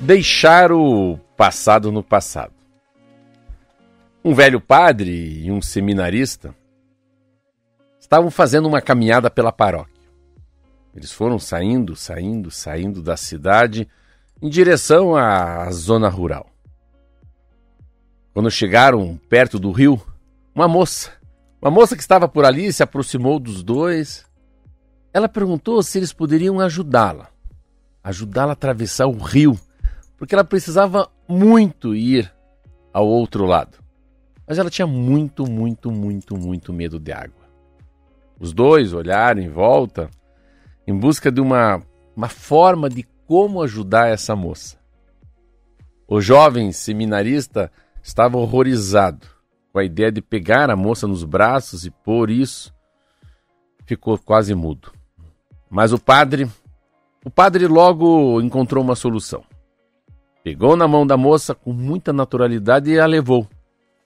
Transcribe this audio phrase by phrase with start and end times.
[0.00, 2.54] Deixar o passado no passado.
[4.24, 6.54] Um velho padre e um seminarista
[8.00, 10.08] estavam fazendo uma caminhada pela paróquia.
[10.94, 13.86] Eles foram saindo, saindo, saindo da cidade
[14.40, 16.50] em direção à zona rural.
[18.32, 20.00] Quando chegaram perto do rio,
[20.54, 21.12] uma moça,
[21.60, 24.24] uma moça que estava por ali, se aproximou dos dois.
[25.12, 27.28] Ela perguntou se eles poderiam ajudá-la,
[28.02, 29.60] ajudá-la a atravessar o rio,
[30.20, 32.30] porque ela precisava muito ir
[32.92, 33.78] ao outro lado.
[34.46, 37.48] Mas ela tinha muito, muito, muito, muito medo de água.
[38.38, 40.10] Os dois olharam em volta
[40.86, 41.82] em busca de uma,
[42.14, 44.76] uma forma de como ajudar essa moça.
[46.06, 49.26] O jovem seminarista estava horrorizado
[49.72, 52.74] com a ideia de pegar a moça nos braços e por isso
[53.86, 54.92] ficou quase mudo.
[55.70, 56.46] Mas o padre,
[57.24, 59.42] o padre logo encontrou uma solução.
[60.42, 63.46] Pegou na mão da moça com muita naturalidade e a levou.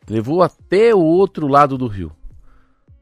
[0.09, 2.13] Levou até o outro lado do rio.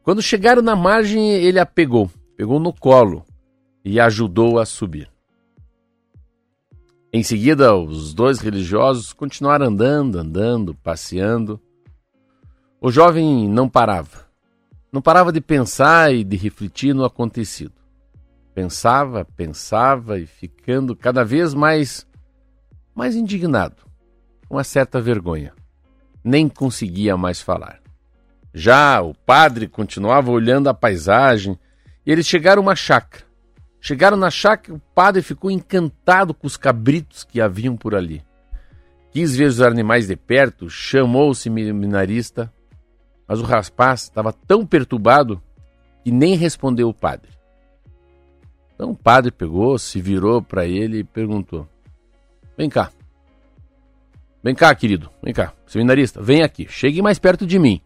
[0.03, 3.25] Quando chegaram na margem, ele a pegou, pegou no colo
[3.85, 5.11] e ajudou a subir.
[7.13, 11.61] Em seguida, os dois religiosos continuaram andando, andando, passeando.
[12.81, 14.27] O jovem não parava.
[14.91, 17.73] Não parava de pensar e de refletir no acontecido.
[18.55, 22.07] Pensava, pensava e ficando cada vez mais
[22.95, 23.77] mais indignado,
[24.49, 25.53] com uma certa vergonha.
[26.23, 27.81] Nem conseguia mais falar.
[28.55, 31.59] Já o padre continuava olhando a paisagem
[32.05, 33.25] e eles chegaram a uma chácara.
[33.81, 38.23] Chegaram na chácara, o padre ficou encantado com os cabritos que haviam por ali.
[39.11, 42.53] Quis ver os animais de perto, chamou o seminarista,
[43.27, 45.43] mas o rapaz estava tão perturbado
[46.05, 47.31] que nem respondeu o padre.
[48.75, 51.69] Então o padre pegou, se virou para ele e perguntou:
[52.57, 52.91] Vem cá.
[54.43, 55.11] Vem cá, querido.
[55.23, 55.53] Vem cá.
[55.67, 56.67] Seminarista, vem aqui.
[56.69, 57.81] Chegue mais perto de mim.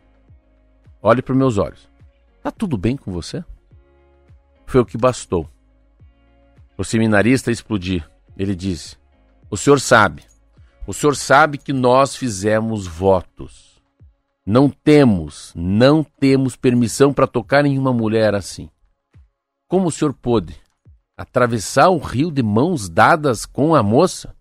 [1.03, 1.89] Olhe para meus olhos.
[2.43, 3.45] Tá tudo bem com você?
[4.67, 5.49] Foi o que bastou.
[6.77, 8.09] O seminarista explodir.
[8.37, 8.97] Ele disse:
[9.51, 10.25] O senhor sabe,
[10.87, 13.81] o senhor sabe que nós fizemos votos.
[14.45, 18.71] Não temos, não temos permissão para tocar em uma mulher assim.
[19.67, 20.55] Como o senhor pôde
[21.17, 24.37] atravessar o rio de mãos dadas com a moça?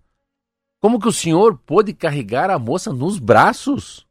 [0.85, 4.05] Como que o senhor pôde carregar a moça nos braços?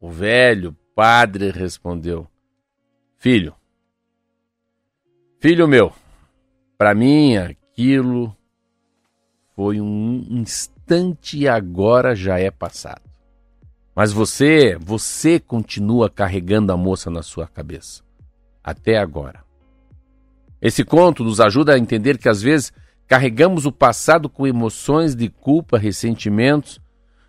[0.00, 2.26] O velho padre respondeu:
[3.18, 3.54] Filho,
[5.38, 5.92] filho meu,
[6.78, 8.34] para mim, aquilo
[9.54, 13.02] foi um instante e agora já é passado.
[13.94, 18.02] Mas você, você continua carregando a moça na sua cabeça.
[18.64, 19.44] Até agora.
[20.62, 22.72] Esse conto nos ajuda a entender que às vezes
[23.10, 26.80] carregamos o passado com emoções de culpa, ressentimentos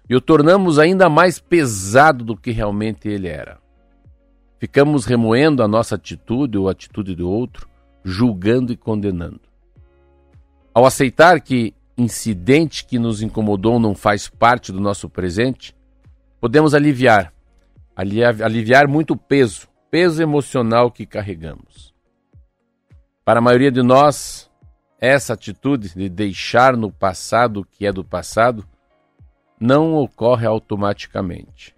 [0.08, 3.58] e o tornamos ainda mais pesado do que realmente ele era.
[4.60, 7.68] Ficamos remoendo a nossa atitude ou a atitude do outro,
[8.04, 9.42] julgando e condenando.
[10.72, 15.76] Ao aceitar que incidente que nos incomodou não faz parte do nosso presente,
[16.40, 17.34] podemos aliviar,
[17.96, 21.92] aliviar muito peso, peso emocional que carregamos.
[23.26, 24.51] Para a maioria de nós,
[25.02, 28.64] essa atitude de deixar no passado o que é do passado
[29.60, 31.76] não ocorre automaticamente.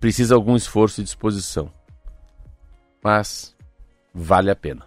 [0.00, 1.70] Precisa algum esforço e disposição.
[3.04, 3.54] Mas
[4.12, 4.86] vale a pena.